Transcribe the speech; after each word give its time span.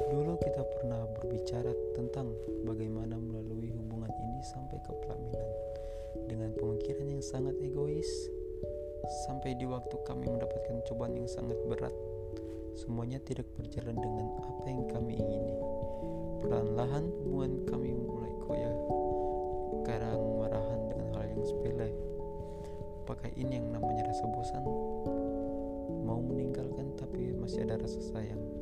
Dulu 0.00 0.40
kita 0.40 0.64
pernah 0.64 1.04
berbicara 1.20 1.68
tentang 1.92 2.32
bagaimana 2.64 3.20
melalui 3.20 3.68
hubungan 3.76 4.08
ini 4.08 4.40
sampai 4.40 4.80
ke 4.80 4.92
pelaminan 5.04 5.50
dengan 6.32 6.50
pemikiran 6.56 7.12
yang 7.12 7.20
sangat 7.20 7.52
egois 7.60 8.08
sampai 9.28 9.52
di 9.58 9.68
waktu 9.68 9.92
kami 10.08 10.24
mendapatkan 10.32 10.80
cobaan 10.88 11.20
yang 11.20 11.28
sangat 11.28 11.60
berat. 11.68 11.92
Semuanya 12.72 13.20
tidak 13.20 13.44
berjalan 13.60 14.00
dengan 14.00 14.32
apa 14.40 14.64
yang 14.64 14.88
kami 14.88 15.20
ingini. 15.20 15.56
Perlahan-lahan 16.40 17.04
hubungan 17.20 17.52
kami 17.68 17.92
mulai 17.92 18.32
koyak 18.48 18.76
Kadang 19.82 20.40
marahan 20.40 20.80
dengan 20.88 21.08
hal 21.18 21.26
yang 21.26 21.44
sepele. 21.44 21.90
Apakah 23.02 23.28
ini 23.34 23.58
yang 23.58 23.74
namanya 23.74 24.08
rasa 24.08 24.24
bosan? 24.30 24.64
Mau 26.06 26.22
meninggalkan 26.22 26.94
tapi 26.94 27.34
masih 27.34 27.66
ada 27.66 27.82
rasa 27.82 27.98
sayang. 27.98 28.61